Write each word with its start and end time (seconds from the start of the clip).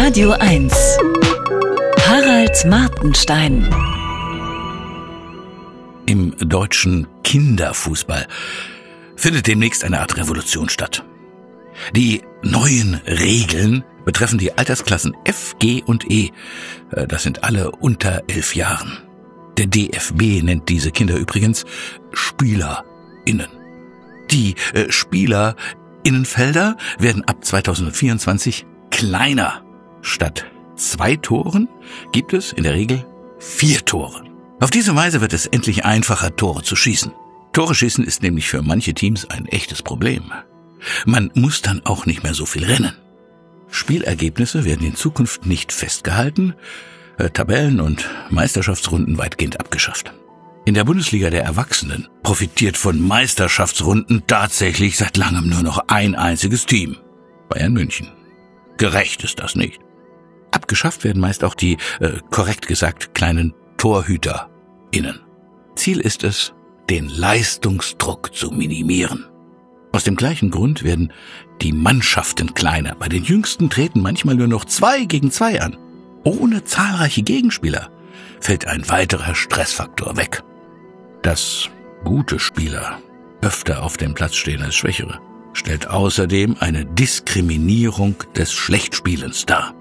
Radio 0.00 0.30
1. 0.30 0.72
Harald 2.06 2.64
Martenstein. 2.66 3.68
Im 6.06 6.36
deutschen 6.38 7.08
Kinderfußball 7.24 8.28
findet 9.16 9.48
demnächst 9.48 9.82
eine 9.82 9.98
Art 9.98 10.16
Revolution 10.16 10.68
statt. 10.68 11.04
Die 11.96 12.22
neuen 12.42 12.94
Regeln 13.06 13.82
betreffen 14.04 14.38
die 14.38 14.56
Altersklassen 14.56 15.16
F, 15.24 15.56
G 15.58 15.82
und 15.84 16.08
E. 16.08 16.30
Äh, 16.92 17.08
das 17.08 17.24
sind 17.24 17.42
alle 17.42 17.72
unter 17.72 18.22
elf 18.28 18.54
Jahren. 18.54 18.98
Der 19.58 19.66
DFB 19.66 20.44
nennt 20.44 20.68
diese 20.68 20.92
Kinder 20.92 21.16
übrigens 21.16 21.66
SpielerInnen. 22.12 23.48
Die 24.30 24.54
äh, 24.74 24.92
SpielerInnenfelder 24.92 26.76
werden 27.00 27.24
ab 27.24 27.44
2024 27.44 28.64
kleiner. 28.90 29.64
Statt 30.02 30.46
zwei 30.76 31.16
Toren 31.16 31.68
gibt 32.12 32.32
es 32.32 32.52
in 32.52 32.62
der 32.62 32.74
Regel 32.74 33.04
vier 33.38 33.84
Tore. 33.84 34.24
Auf 34.60 34.70
diese 34.70 34.96
Weise 34.96 35.20
wird 35.20 35.32
es 35.32 35.46
endlich 35.46 35.84
einfacher, 35.84 36.34
Tore 36.34 36.62
zu 36.62 36.76
schießen. 36.76 37.12
Tore 37.52 37.74
schießen 37.74 38.04
ist 38.04 38.22
nämlich 38.22 38.48
für 38.48 38.62
manche 38.62 38.94
Teams 38.94 39.24
ein 39.30 39.46
echtes 39.46 39.82
Problem. 39.82 40.32
Man 41.06 41.30
muss 41.34 41.62
dann 41.62 41.84
auch 41.84 42.06
nicht 42.06 42.22
mehr 42.22 42.34
so 42.34 42.46
viel 42.46 42.64
rennen. 42.64 42.92
Spielergebnisse 43.70 44.64
werden 44.64 44.86
in 44.86 44.96
Zukunft 44.96 45.46
nicht 45.46 45.72
festgehalten, 45.72 46.54
äh, 47.18 47.30
Tabellen 47.30 47.80
und 47.80 48.08
Meisterschaftsrunden 48.30 49.18
weitgehend 49.18 49.60
abgeschafft. 49.60 50.12
In 50.64 50.74
der 50.74 50.84
Bundesliga 50.84 51.30
der 51.30 51.44
Erwachsenen 51.44 52.08
profitiert 52.22 52.76
von 52.76 53.00
Meisterschaftsrunden 53.00 54.24
tatsächlich 54.26 54.98
seit 54.98 55.16
langem 55.16 55.48
nur 55.48 55.62
noch 55.62 55.84
ein 55.88 56.14
einziges 56.14 56.66
Team. 56.66 56.96
Bayern 57.48 57.72
München. 57.72 58.08
Gerecht 58.76 59.24
ist 59.24 59.40
das 59.40 59.56
nicht. 59.56 59.80
Abgeschafft 60.50 61.04
werden 61.04 61.20
meist 61.20 61.44
auch 61.44 61.54
die, 61.54 61.76
äh, 62.00 62.18
korrekt 62.30 62.66
gesagt, 62.66 63.14
kleinen 63.14 63.54
TorhüterInnen. 63.76 65.20
Ziel 65.74 66.00
ist 66.00 66.24
es, 66.24 66.54
den 66.90 67.08
Leistungsdruck 67.08 68.34
zu 68.34 68.50
minimieren. 68.50 69.26
Aus 69.92 70.04
dem 70.04 70.16
gleichen 70.16 70.50
Grund 70.50 70.82
werden 70.82 71.12
die 71.62 71.72
Mannschaften 71.72 72.54
kleiner. 72.54 72.94
Bei 72.94 73.08
den 73.08 73.24
Jüngsten 73.24 73.70
treten 73.70 74.00
manchmal 74.00 74.34
nur 74.34 74.48
noch 74.48 74.64
zwei 74.64 75.04
gegen 75.04 75.30
zwei 75.30 75.60
an. 75.60 75.76
Ohne 76.24 76.64
zahlreiche 76.64 77.22
Gegenspieler 77.22 77.90
fällt 78.40 78.66
ein 78.66 78.88
weiterer 78.88 79.34
Stressfaktor 79.34 80.16
weg. 80.16 80.42
Dass 81.22 81.68
gute 82.04 82.38
Spieler 82.38 83.00
öfter 83.40 83.82
auf 83.82 83.96
dem 83.96 84.14
Platz 84.14 84.36
stehen 84.36 84.62
als 84.62 84.74
schwächere, 84.74 85.20
stellt 85.52 85.88
außerdem 85.88 86.56
eine 86.60 86.84
Diskriminierung 86.84 88.16
des 88.36 88.52
Schlechtspielens 88.52 89.46
dar. 89.46 89.74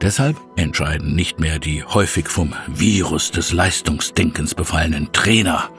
Deshalb 0.00 0.38
entscheiden 0.56 1.14
nicht 1.14 1.40
mehr 1.40 1.58
die 1.58 1.84
häufig 1.84 2.28
vom 2.28 2.54
Virus 2.66 3.30
des 3.30 3.52
Leistungsdenkens 3.52 4.54
befallenen 4.54 5.12
Trainer 5.12 5.70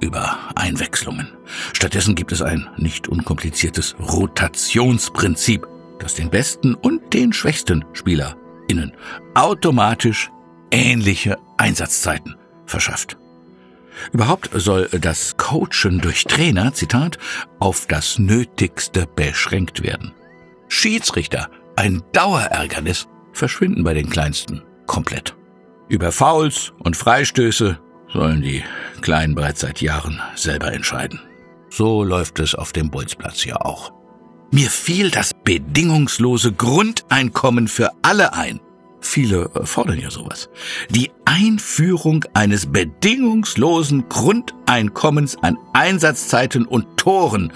über 0.00 0.38
Einwechslungen. 0.54 1.28
Stattdessen 1.72 2.14
gibt 2.14 2.30
es 2.30 2.40
ein 2.40 2.68
nicht 2.76 3.08
unkompliziertes 3.08 3.96
Rotationsprinzip, 3.98 5.66
das 5.98 6.14
den 6.14 6.30
besten 6.30 6.74
und 6.74 7.12
den 7.14 7.32
schwächsten 7.32 7.84
SpielerInnen 7.94 8.92
automatisch 9.34 10.30
ähnliche 10.70 11.38
Einsatzzeiten 11.56 12.36
verschafft. 12.66 13.16
Überhaupt 14.12 14.50
soll 14.52 14.88
das 14.88 15.36
Coachen 15.36 16.00
durch 16.00 16.24
Trainer, 16.24 16.74
Zitat, 16.74 17.18
auf 17.58 17.86
das 17.86 18.18
Nötigste 18.18 19.06
beschränkt 19.06 19.82
werden. 19.82 20.12
Schiedsrichter, 20.68 21.48
ein 21.76 22.02
Dauerärgernis, 22.12 23.08
verschwinden 23.34 23.84
bei 23.84 23.94
den 23.94 24.10
Kleinsten 24.10 24.62
komplett. 24.86 25.34
Über 25.88 26.12
Fouls 26.12 26.72
und 26.78 26.96
Freistöße 26.96 27.78
sollen 28.12 28.42
die 28.42 28.62
Kleinen 29.00 29.34
bereits 29.34 29.60
seit 29.60 29.80
Jahren 29.80 30.20
selber 30.34 30.72
entscheiden. 30.72 31.20
So 31.70 32.04
läuft 32.04 32.38
es 32.38 32.54
auf 32.54 32.72
dem 32.72 32.90
Bolzplatz 32.90 33.44
ja 33.44 33.56
auch. 33.56 33.92
Mir 34.50 34.70
fiel 34.70 35.10
das 35.10 35.32
bedingungslose 35.42 36.52
Grundeinkommen 36.52 37.66
für 37.66 37.90
alle 38.02 38.34
ein. 38.34 38.60
Viele 39.00 39.50
fordern 39.64 39.98
ja 39.98 40.10
sowas. 40.10 40.48
Die 40.88 41.10
Einführung 41.24 42.24
eines 42.32 42.66
bedingungslosen 42.66 44.08
Grundeinkommens 44.08 45.36
an 45.42 45.58
Einsatzzeiten 45.72 46.64
und 46.64 46.96
Toren 46.96 47.52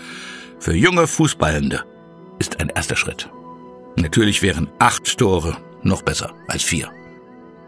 für 0.58 0.74
junge 0.74 1.06
Fußballende 1.06 1.84
ist 2.38 2.60
ein 2.60 2.68
erster 2.68 2.96
Schritt. 2.96 3.30
Natürlich 3.96 4.42
wären 4.42 4.68
acht 4.78 5.16
Tore 5.18 5.56
noch 5.82 6.02
besser 6.02 6.34
als 6.46 6.62
vier. 6.62 6.90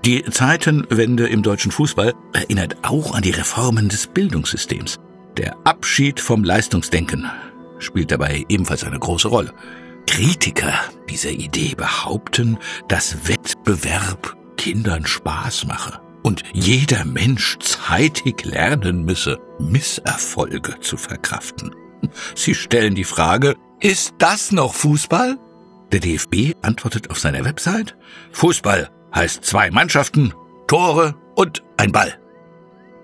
Die 0.04 0.24
Zeitenwende 0.24 1.28
im 1.28 1.42
deutschen 1.42 1.72
Fußball 1.72 2.14
erinnert 2.32 2.76
auch 2.82 3.14
an 3.14 3.22
die 3.22 3.30
Reformen 3.30 3.88
des 3.88 4.06
Bildungssystems. 4.06 4.98
Der 5.36 5.56
Abschied 5.64 6.20
vom 6.20 6.42
Leistungsdenken 6.42 7.30
spielt 7.78 8.10
dabei 8.10 8.44
ebenfalls 8.48 8.84
eine 8.84 8.98
große 8.98 9.28
Rolle. 9.28 9.52
Kritiker 10.06 10.72
dieser 11.08 11.30
Idee 11.30 11.74
behaupten, 11.74 12.58
dass 12.88 13.28
Wettbewerb 13.28 14.36
Kindern 14.56 15.06
Spaß 15.06 15.66
mache 15.66 16.00
und 16.22 16.42
jeder 16.52 17.04
Mensch 17.04 17.58
zeitig 17.58 18.44
lernen 18.44 19.04
müsse, 19.04 19.38
Misserfolge 19.58 20.80
zu 20.80 20.96
verkraften. 20.96 21.74
Sie 22.34 22.54
stellen 22.54 22.94
die 22.94 23.04
Frage, 23.04 23.56
ist 23.80 24.14
das 24.18 24.52
noch 24.52 24.74
Fußball? 24.74 25.38
Der 25.92 26.00
DFB 26.00 26.54
antwortet 26.62 27.10
auf 27.10 27.18
seiner 27.18 27.44
Website, 27.44 27.96
Fußball 28.32 28.90
heißt 29.14 29.44
zwei 29.44 29.70
Mannschaften, 29.70 30.32
Tore 30.68 31.16
und 31.34 31.62
ein 31.76 31.90
Ball. 31.90 32.16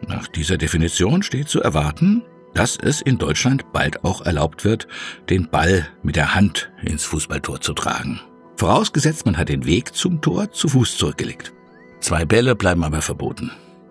Nach 0.07 0.29
dieser 0.29 0.57
Definition 0.57 1.23
steht 1.23 1.49
zu 1.49 1.61
erwarten, 1.61 2.23
dass 2.55 2.79
es 2.81 3.01
in 3.01 3.19
Deutschland 3.19 3.73
bald 3.73 4.05
auch 4.05 4.23
erlaubt 4.23 4.65
wird, 4.65 4.87
den 5.29 5.51
Ball 5.51 5.89
mit 6.03 6.17
der 6.17 6.35
Hand 6.35 6.71
ins 6.83 7.05
Fußballtor 7.05 7.61
zu 7.61 7.75
tragen. 7.75 8.21
Vorausgesetzt, 8.57 9.27
man 9.27 9.37
hat 9.37 9.49
den 9.49 9.67
Weg 9.67 9.95
zum 9.95 10.21
Tor 10.23 10.53
zu 10.53 10.69
Fuß 10.69 10.97
zurückgelegt. 10.97 11.53
Zwei 12.01 12.25
Bälle 12.25 12.55
bleiben 12.55 12.85
aber 12.85 13.03
verboten, 13.03 13.51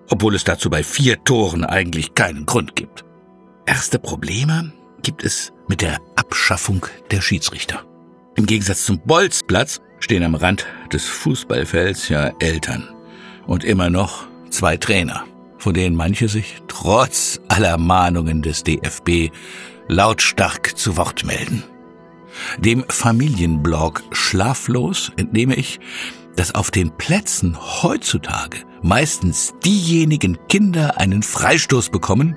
obwohl 0.09 0.35
es 0.35 0.43
dazu 0.43 0.69
bei 0.69 0.83
vier 0.83 1.23
Toren 1.23 1.65
eigentlich 1.65 2.15
keinen 2.15 2.45
Grund 2.45 2.75
gibt. 2.75 3.03
Erste 3.65 3.99
Probleme 3.99 4.71
gibt 5.03 5.23
es 5.23 5.51
mit 5.67 5.81
der 5.81 5.99
Abschaffung 6.15 6.85
der 7.11 7.21
Schiedsrichter. 7.21 7.83
Im 8.37 8.45
Gegensatz 8.45 8.85
zum 8.85 8.99
Bolzplatz 8.99 9.79
stehen 9.99 10.23
am 10.23 10.35
Rand 10.35 10.65
des 10.91 11.05
Fußballfelds 11.05 12.09
ja 12.09 12.33
Eltern 12.39 12.89
und 13.47 13.63
immer 13.63 13.89
noch 13.89 14.27
zwei 14.49 14.75
Trainer, 14.75 15.23
von 15.57 15.73
denen 15.73 15.95
manche 15.95 16.27
sich 16.27 16.61
trotz 16.67 17.39
aller 17.47 17.77
Mahnungen 17.77 18.41
des 18.41 18.63
DFB 18.63 19.31
lautstark 19.87 20.77
zu 20.77 20.97
Wort 20.97 21.23
melden. 21.23 21.63
Dem 22.57 22.83
Familienblog 22.89 24.03
Schlaflos 24.11 25.13
entnehme 25.15 25.55
ich, 25.55 25.79
dass 26.35 26.53
auf 26.53 26.71
den 26.71 26.91
Plätzen 26.91 27.57
heutzutage 27.81 28.57
meistens 28.81 29.53
diejenigen 29.63 30.37
Kinder 30.49 30.99
einen 30.99 31.23
Freistoß 31.23 31.89
bekommen, 31.89 32.35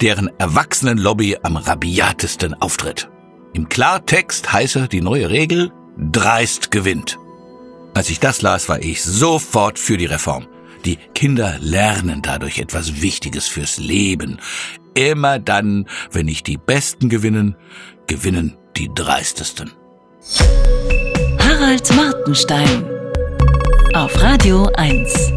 deren 0.00 0.30
Erwachsenenlobby 0.38 1.36
am 1.42 1.58
rabiatesten 1.58 2.54
auftritt. 2.54 3.10
Im 3.52 3.68
Klartext 3.68 4.52
heiße 4.52 4.88
die 4.88 5.00
neue 5.00 5.30
Regel, 5.30 5.72
dreist 5.98 6.70
gewinnt. 6.70 7.18
Als 7.94 8.08
ich 8.08 8.20
das 8.20 8.42
las, 8.42 8.68
war 8.68 8.80
ich 8.80 9.02
sofort 9.02 9.78
für 9.78 9.96
die 9.96 10.06
Reform. 10.06 10.46
Die 10.84 10.96
Kinder 11.14 11.56
lernen 11.60 12.22
dadurch 12.22 12.58
etwas 12.58 13.02
Wichtiges 13.02 13.48
fürs 13.48 13.78
Leben. 13.78 14.38
Immer 14.94 15.38
dann, 15.38 15.86
wenn 16.12 16.26
nicht 16.26 16.46
die 16.46 16.56
Besten 16.56 17.08
gewinnen, 17.08 17.56
gewinnen 18.06 18.56
die 18.76 18.88
Dreistesten. 18.94 19.72
Harald 21.38 21.94
Martenstein 21.94 22.84
auf 23.94 24.22
Radio 24.22 24.70
1. 24.76 25.32